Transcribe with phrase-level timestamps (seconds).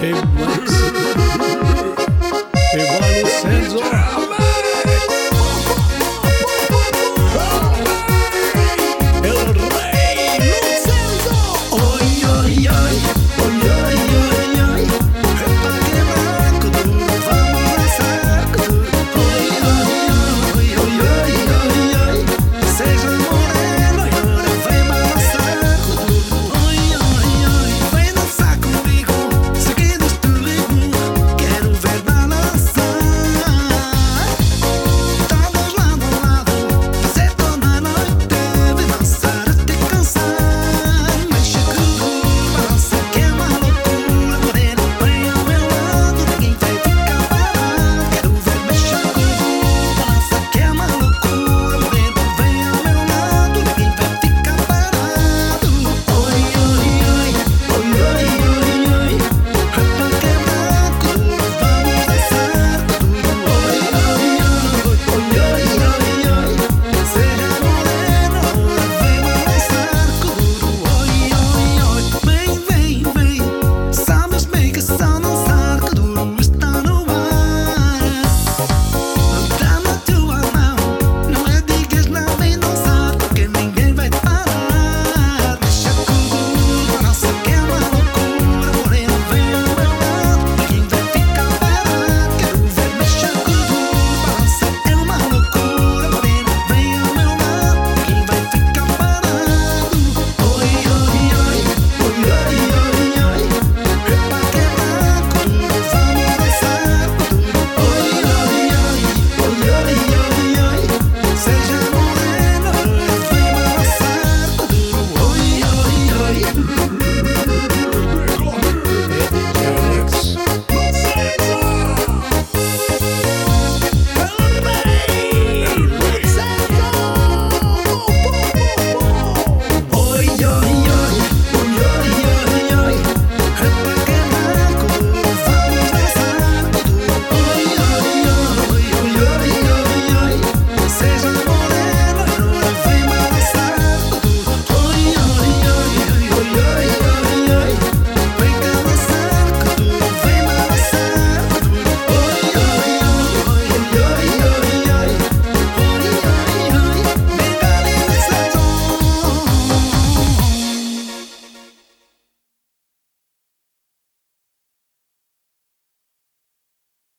[0.00, 0.59] Hey.